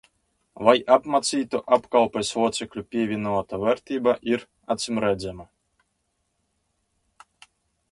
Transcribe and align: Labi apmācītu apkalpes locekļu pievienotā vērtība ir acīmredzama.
Labi 0.67 0.79
apmācītu 0.93 1.59
apkalpes 1.77 2.31
locekļu 2.39 2.83
pievienotā 2.95 3.61
vērtība 3.65 4.15
ir 4.33 4.47
acīmredzama. 4.77 5.49